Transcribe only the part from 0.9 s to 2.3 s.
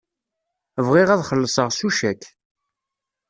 ad xellṣeɣ s ucak.